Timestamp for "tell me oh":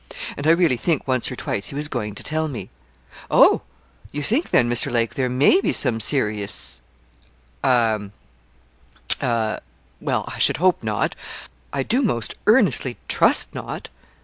2.23-3.61